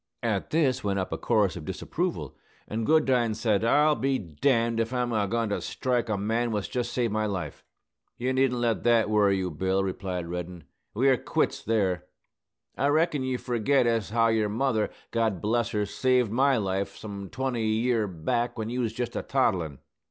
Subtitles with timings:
[0.23, 2.35] At this went up a chorus of disapproval:
[2.67, 6.49] and Goodine said, "I'll be d d if I'm a goin to strike the man
[6.49, 7.63] what's jest saved my life!"
[8.17, 10.63] "You needn't let that worry you, Bill," replied Reddin.
[10.95, 12.05] "We're quits there.
[12.75, 17.29] I reckon you forget as how your mother, God bless her, saved my life, some
[17.29, 19.77] twenty year back, when you was jest a toddlin'.